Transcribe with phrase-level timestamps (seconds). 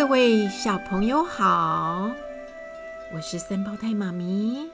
[0.00, 2.10] 各位小朋友好，
[3.12, 4.70] 我是三胞胎妈咪，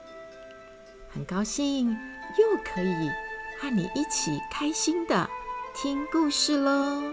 [1.09, 3.09] 很高兴又可以
[3.59, 5.29] 和你一起开心的
[5.75, 7.03] 听故事喽。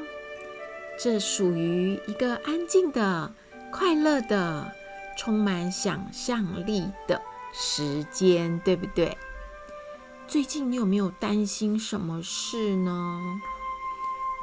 [0.96, 3.32] 这属于一个安静的、
[3.72, 4.72] 快乐的、
[5.18, 7.20] 充满想象力的
[7.52, 9.18] 时间，对不对？
[10.28, 13.20] 最近你有没有担心什么事呢？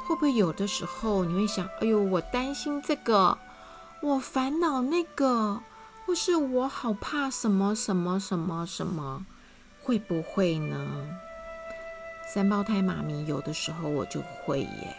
[0.06, 3.38] 会不会有的时候你会想：“哎呦，我担心这个。”
[4.02, 5.62] 我烦恼那个，
[6.04, 9.24] 或是我好怕什么什么什么什么，
[9.80, 11.08] 会不会呢？
[12.34, 14.96] 三胞胎妈咪有的时候我就会耶，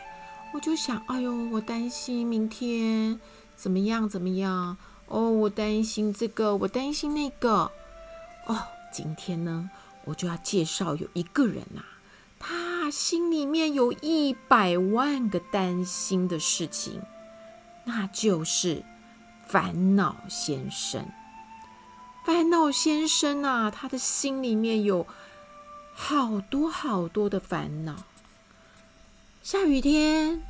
[0.53, 3.19] 我就想，哎呦，我担心明天
[3.57, 7.69] 怎么样怎么样哦，我担心这个，我担心那个
[8.45, 8.57] 哦。
[8.89, 9.69] 今天呢，
[10.05, 11.83] 我就要介绍有一个人啊，
[12.39, 17.01] 他心里面有一百万个担心的事情，
[17.83, 18.81] 那就是。
[19.53, 21.05] 烦恼先生，
[22.25, 25.05] 烦恼先生啊，他的心里面有
[25.93, 27.97] 好多好多的烦恼。
[29.43, 30.41] 下雨天，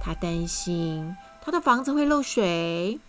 [0.00, 3.00] 他担心他的房子会漏水；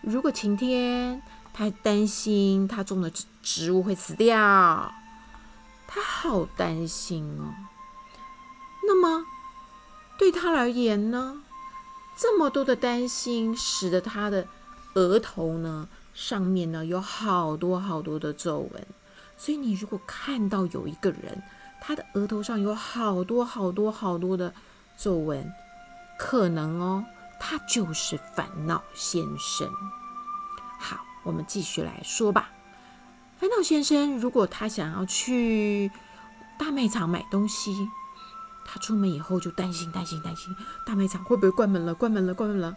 [0.00, 1.22] 如果晴天，
[1.54, 4.92] 他担心他种的植物会死掉。
[5.86, 7.54] 他好担心哦。
[8.88, 9.24] 那么，
[10.18, 11.44] 对他而言呢？
[12.20, 14.44] 这么多的担心，使得他的
[14.94, 18.86] 额头呢，上面呢有好多好多的皱纹。
[19.36, 21.40] 所以你如果看到有一个人，
[21.80, 24.52] 他的额头上有好多好多好多的
[24.96, 25.48] 皱纹，
[26.18, 27.04] 可能哦，
[27.38, 29.70] 他就是烦恼先生。
[30.80, 32.50] 好，我们继续来说吧。
[33.38, 35.88] 烦恼先生如果他想要去
[36.58, 37.88] 大卖场买东西。
[38.70, 41.94] 他出门以后就担心、担心、担心，大卖场会不会关门了？
[41.94, 42.76] 关门了，关门了。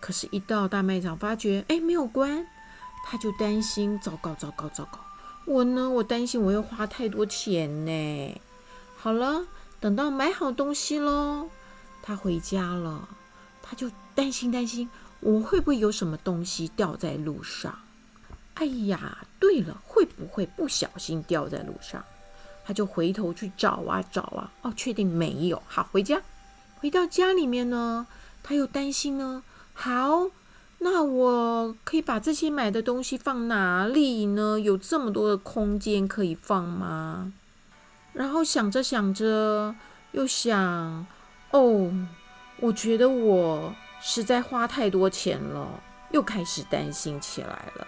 [0.00, 2.46] 可是，一到大卖场，发觉哎，没有关，
[3.04, 4.98] 他就担心，糟糕、糟糕、糟糕！
[5.44, 8.40] 我呢，我担心我又花太多钱呢。
[8.96, 9.44] 好了，
[9.78, 11.50] 等到买好东西喽，
[12.02, 13.06] 他回家了，
[13.62, 14.88] 他就担心、担心，
[15.20, 17.78] 我会不会有什么东西掉在路上？
[18.54, 22.02] 哎呀，对了，会不会不小心掉在路上？
[22.70, 25.60] 他就回头去找啊找啊，哦，确定没有。
[25.66, 26.22] 好，回家，
[26.78, 28.06] 回到家里面呢，
[28.44, 29.42] 他又担心呢。
[29.74, 30.30] 好，
[30.78, 34.60] 那我可以把这些买的东西放哪里呢？
[34.60, 37.32] 有这么多的空间可以放吗？
[38.12, 39.74] 然后想着想着，
[40.12, 41.04] 又想，
[41.50, 41.92] 哦，
[42.58, 45.82] 我觉得我实在花太多钱了，
[46.12, 47.86] 又开始担心起来了。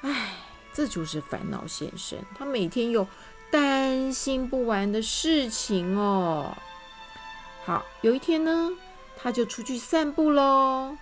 [0.00, 0.32] 哎，
[0.72, 3.06] 这就是烦恼先生，他每天有。
[3.54, 6.56] 担心不完的事情哦。
[7.64, 8.72] 好，有一天呢，
[9.16, 10.96] 他就出去散步喽。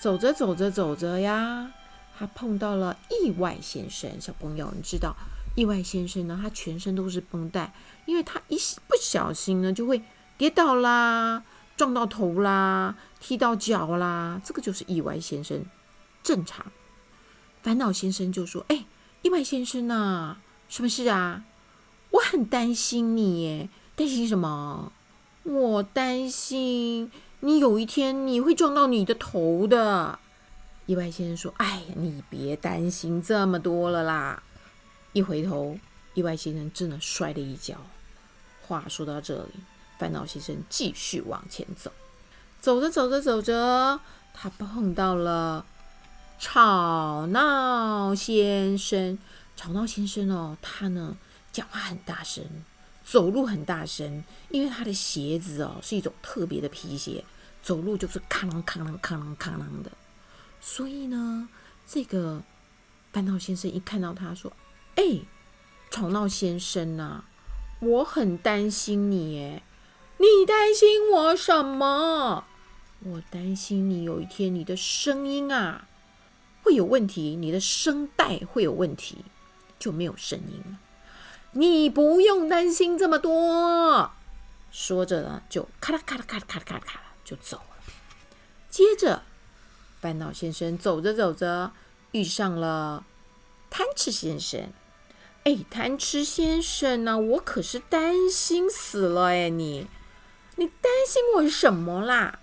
[0.00, 1.72] 走着走着走着呀，
[2.18, 4.20] 他碰到了意外先生。
[4.20, 5.14] 小朋友，你知道
[5.54, 6.36] 意外先生呢？
[6.42, 7.72] 他全身都是绷带，
[8.04, 8.56] 因为他一
[8.88, 10.02] 不小心呢，就会
[10.36, 11.44] 跌倒啦，
[11.76, 14.40] 撞到头啦，踢到脚啦。
[14.44, 15.64] 这个就是意外先生，
[16.24, 16.66] 正常。
[17.62, 18.86] 烦恼先生就说：“哎，
[19.22, 20.38] 意外先生呐，
[20.68, 21.44] 什么事啊？”
[22.12, 24.92] 我很担心你耶，担心什么？
[25.42, 30.18] 我担心你有一天你会撞到你的头的。
[30.86, 34.42] 意外先生说：“哎，你别担心这么多了啦！”
[35.12, 35.78] 一回头，
[36.14, 37.76] 意外先生真的摔了一跤。
[38.66, 39.52] 话说到这里，
[39.98, 41.92] 烦恼先生继续往前走，
[42.60, 44.00] 走着走着走着，
[44.34, 45.64] 他碰到了
[46.38, 49.18] 吵闹先生。
[49.54, 51.16] 吵闹先生哦，他呢？
[51.52, 52.42] 讲话很大声，
[53.04, 57.24] 走路很大声，因为他的鞋子哦是一种特别的皮鞋，
[57.62, 59.92] 走路就是哐啷哐啷哐啷哐啷的。
[60.60, 61.48] 所以呢，
[61.86, 62.42] 这个
[63.12, 64.52] 烦恼先生一看到他说
[64.96, 65.20] ：“哎，
[65.90, 67.24] 吵闹先生呐，
[67.80, 69.62] 我很担心你耶。
[70.18, 72.44] 你担心我什么？
[73.00, 75.88] 我担心你有一天你的声音啊
[76.62, 79.24] 会有问题，你的声带会有问题，
[79.78, 80.78] 就没有声音了。”
[81.52, 84.10] 你不用担心这么多，
[84.70, 87.84] 说着呢，就咔啦咔啦咔啦咔啦咔啦咔啦就走了。
[88.70, 89.22] 接着，
[90.00, 91.72] 烦恼先生走着走着，
[92.12, 93.04] 遇上了
[93.68, 94.72] 贪吃先生。
[95.44, 97.18] 哎，贪吃先生呢？
[97.18, 99.50] 我可是担心死了哎！
[99.50, 99.88] 你，
[100.56, 102.38] 你担心我什么啦？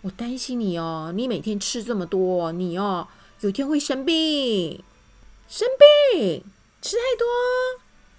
[0.00, 3.06] 我担心你哦，你每天吃这么多，你哦，
[3.40, 4.82] 有天会生病，
[5.46, 5.68] 生
[6.14, 6.44] 病，
[6.80, 7.26] 吃太多。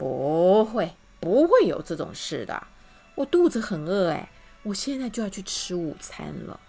[0.02, 2.66] 不会，不会有这种事的。
[3.14, 4.32] 我肚子很饿哎，
[4.64, 6.60] 我现在就要去吃午餐了。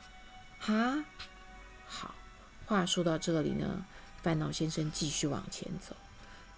[0.59, 1.03] 哈，
[1.87, 2.15] 好
[2.67, 3.87] 话说到这里呢，
[4.23, 5.97] 烦恼先生继续往前走，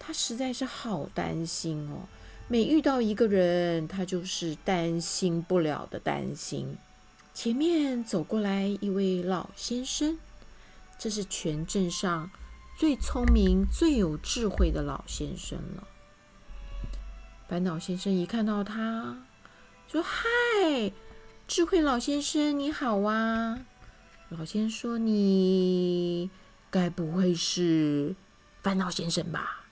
[0.00, 2.08] 他实在是好担心哦。
[2.48, 6.76] 每遇到一个人，他就是担心不了的担心。
[7.32, 10.18] 前面走过来一位老先生，
[10.98, 12.32] 这是全镇上
[12.76, 15.86] 最聪明、最有智慧的老先生了。
[17.46, 19.18] 烦恼先生一看到他，
[19.86, 20.92] 说：“嗨，
[21.46, 23.66] 智慧老先生，你好啊！”
[24.30, 26.30] 老先生说：“你
[26.70, 28.14] 该不会是
[28.62, 29.64] 烦恼先生吧？”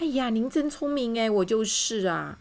[0.00, 2.38] 哎呀，您真聪明哎，我就是啊。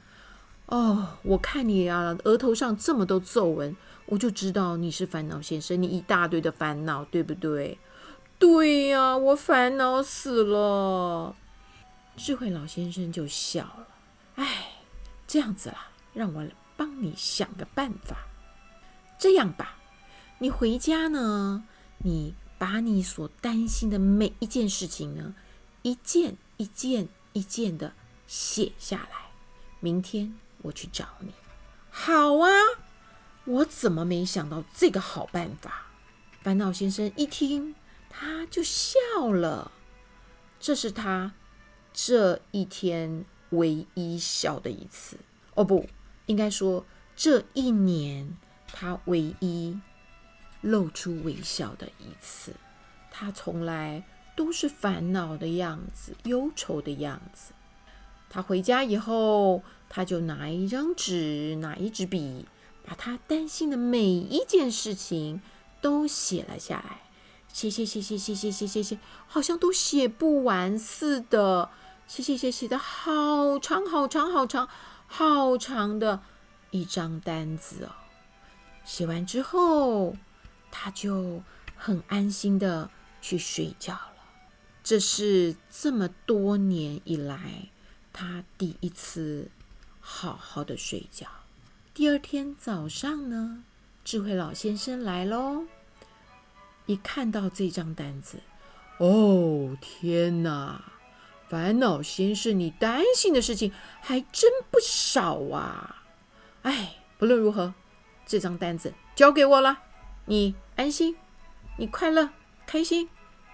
[0.66, 3.76] 哦，我看你啊，额头上这么多皱纹，
[4.08, 5.80] 我就知道你是烦恼先生。
[5.80, 7.78] 你一大堆的烦恼，对不对？
[8.40, 11.36] 对呀，我烦恼死了。
[12.18, 13.88] 智慧老先生就笑了。
[15.34, 16.48] 这样子啦，让我
[16.78, 18.18] 帮你想个办法。
[19.18, 19.78] 这样吧，
[20.38, 21.64] 你回家呢，
[22.04, 25.34] 你把你所担心的每一件事情呢，
[25.82, 27.10] 一件一件。
[27.34, 27.94] 一件的
[28.28, 29.32] 写下来，
[29.80, 31.32] 明天我去找你。
[31.90, 32.52] 好啊，
[33.46, 35.88] 我怎么没想到这个好办法？
[36.44, 37.74] 烦恼先生一听，
[38.08, 39.00] 他就笑
[39.32, 39.72] 了。
[40.60, 41.34] 这是他
[41.92, 45.18] 这一天唯一笑的一次。
[45.56, 45.88] 哦，不，
[46.28, 46.86] 应该说
[47.16, 49.80] 这一年他唯一
[50.62, 52.54] 露出微笑的一次。
[53.10, 54.04] 他从来。
[54.36, 57.54] 都是烦恼的样子，忧愁的样子。
[58.32, 62.48] 他回家以后，他就拿一张纸，拿一支笔，
[62.84, 65.40] 把他担心的每一件事情
[65.82, 67.02] 都写了下来。
[67.48, 68.98] 写写写写写写写写，
[69.28, 71.70] 好像都写不完似的。
[72.08, 74.70] 写写写写的好长好长好长
[75.08, 76.22] 好长的
[76.72, 77.92] 一张单子哦。
[78.86, 80.16] 写完之后，
[80.70, 81.42] 他就
[81.76, 82.90] 很安心的
[83.22, 84.14] 去睡觉了。
[84.84, 87.70] 这是这么多年以来，
[88.12, 89.50] 他第一次
[90.02, 91.28] 好好的睡觉。
[91.94, 93.64] 第二天早上呢，
[94.04, 95.64] 智慧老先生来喽。
[96.86, 98.40] 一看到这张单子，
[98.98, 100.93] 哦，天哪！
[101.54, 103.72] 烦恼先生，你担心的事情
[104.02, 106.04] 还真不少啊。
[106.64, 107.76] 哎，不论如何，
[108.26, 109.78] 这张单子交给我了，
[110.26, 111.16] 你安心，
[111.78, 112.32] 你快乐，
[112.66, 113.08] 开心。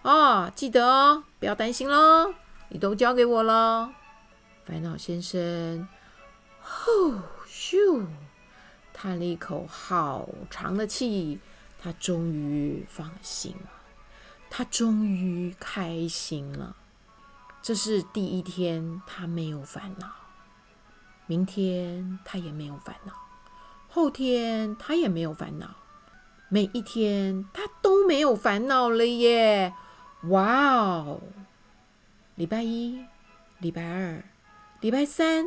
[0.04, 2.34] 哦，记得哦，不要担心喽，
[2.70, 3.92] 你都交给我了。
[4.64, 5.86] 烦恼先生，
[6.62, 7.16] 呼
[7.50, 8.06] 咻，
[8.94, 11.42] 叹了一口好长的气，
[11.78, 13.70] 他终于放心了，
[14.50, 16.78] 他终于开心了。
[17.62, 20.08] 这是第一天，他没有烦恼；
[21.28, 23.14] 明天他也没有烦恼；
[23.90, 25.68] 后天他也没有烦恼；
[26.50, 29.74] 每一天他都没有烦恼了耶。
[30.24, 31.22] 哇哦！
[32.36, 33.06] 礼拜一、
[33.60, 34.24] 礼拜二、
[34.82, 35.46] 礼拜三、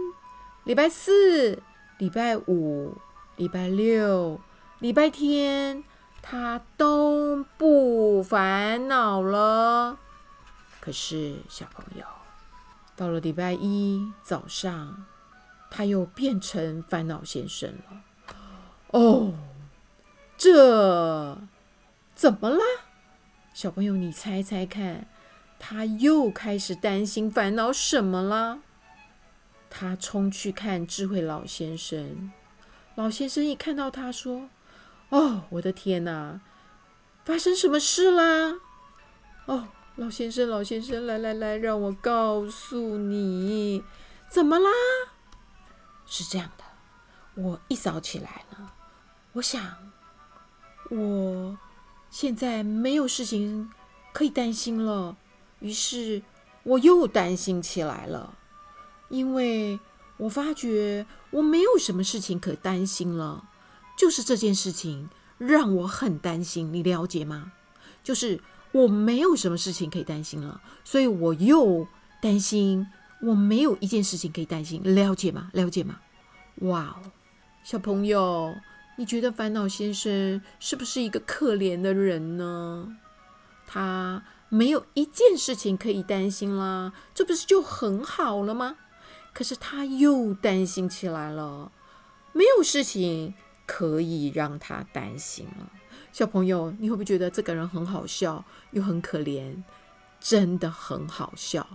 [0.65, 1.63] 礼拜四、
[1.99, 2.97] 礼拜五、
[3.37, 4.41] 礼拜六、
[4.79, 5.83] 礼拜天，
[6.21, 9.99] 他都不烦恼了。
[10.83, 12.05] 可是，小朋友，
[12.97, 15.07] 到了礼拜一早上，
[15.71, 18.03] 他又变成烦恼先生了。
[18.89, 19.33] 哦，
[20.37, 21.39] 这
[22.17, 22.65] 怎么啦？
[23.55, 25.07] 小朋友，你猜猜看，
[25.57, 28.59] 他又开始担心烦恼什么了？
[29.71, 32.33] 他冲去看智慧老先生。
[32.97, 34.49] 老先生一看到他，说
[35.11, 36.41] ：“哦，我的天哪，
[37.25, 38.59] 发生什么事啦？”
[39.47, 43.83] 哦，老先生，老先生，来来来，让我告诉你，
[44.29, 44.71] 怎么啦？
[46.07, 46.65] 是这样的，
[47.43, 48.71] 我一早起来呢，
[49.33, 49.77] 我想，
[50.91, 51.59] 我。
[52.11, 53.71] 现在没有事情
[54.13, 55.17] 可以担心了，
[55.61, 56.21] 于是
[56.63, 58.37] 我又担心起来了，
[59.09, 59.81] 因为
[60.19, 63.49] 我发觉我没有什么事情可担心了，
[63.97, 65.09] 就是这件事情
[65.39, 67.53] 让我很担心，你了解吗？
[68.05, 68.39] 就是
[68.73, 71.87] 我没有什么事情可以担心了，所以我又
[72.21, 72.87] 担心
[73.23, 75.51] 我没有一件事情可以担心，了解吗？
[75.53, 76.01] 了解吗？
[76.57, 77.11] 哇哦，
[77.63, 78.55] 小朋友。
[78.97, 82.95] 你觉得烦恼先生是不是一个可怜的人呢？
[83.67, 88.77] 他没有一件事情可以担心啦，这不是就很好了吗？
[89.33, 91.73] 可是他又担心起来了，
[92.33, 93.33] 没有事情
[93.65, 95.73] 可以让他担心了。
[96.13, 99.63] 小朋友，你会不会觉得这个人很好笑，又很可怜？
[100.21, 101.67] 真的很好笑。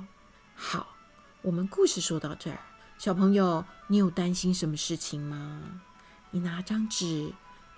[0.56, 0.96] 好，
[1.42, 2.60] 我们故事说到这儿，
[3.00, 5.82] 小朋友，你有担心什么事情吗？
[6.30, 7.34] 你拿张纸，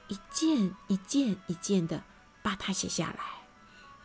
[0.10, 2.04] 一件一件一件的
[2.42, 3.24] 把它写下来。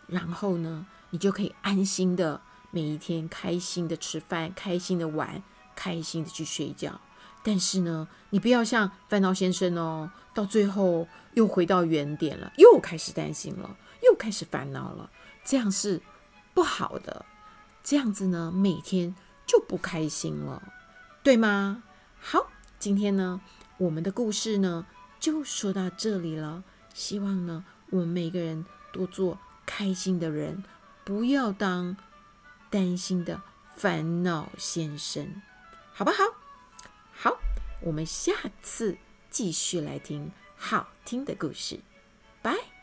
[0.07, 5.43] 然后呢，你就可以安心的每一天开心的吃饭，开心的玩，
[5.75, 7.01] 开心的去睡觉。
[7.45, 15.11] 但是呢，你不要像烦恼先生哦，到最后又回到原点了，又开始担心了，又开始烦恼了，
[15.45, 16.01] 这样是
[16.55, 17.27] 不好的。
[17.83, 19.15] 这样子呢，每天
[19.47, 20.63] 就不开心了，
[21.23, 21.83] 对吗？
[22.19, 22.49] 好，
[22.79, 23.43] 今天呢，
[23.77, 24.87] 我们的故事呢
[25.21, 26.65] 就说到这里了。
[26.95, 30.65] 希望呢，我们每个人都做开心的人，
[31.05, 31.95] 不要当
[32.71, 33.43] 担心的
[33.77, 35.43] 烦恼先生，
[35.93, 36.11] 好不？
[36.11, 36.17] 好，
[37.85, 38.97] 我们下次
[39.31, 41.81] 继续来听好听的故事，
[42.41, 42.74] 拜。